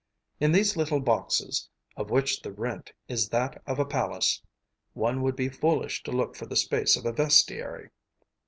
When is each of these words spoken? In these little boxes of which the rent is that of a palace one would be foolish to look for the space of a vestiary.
In 0.39 0.51
these 0.51 0.75
little 0.75 0.99
boxes 0.99 1.69
of 1.95 2.09
which 2.09 2.41
the 2.41 2.51
rent 2.51 2.91
is 3.07 3.29
that 3.29 3.61
of 3.67 3.77
a 3.77 3.85
palace 3.85 4.41
one 4.93 5.21
would 5.21 5.35
be 5.35 5.47
foolish 5.47 6.01
to 6.01 6.11
look 6.11 6.35
for 6.35 6.47
the 6.47 6.55
space 6.55 6.95
of 6.97 7.05
a 7.05 7.11
vestiary. 7.13 7.91